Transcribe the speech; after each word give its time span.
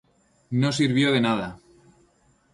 No 0.63 0.71
sirvió 0.77 1.11
de 1.17 1.21
nada. 1.27 1.53